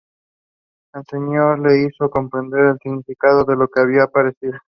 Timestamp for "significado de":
2.81-3.55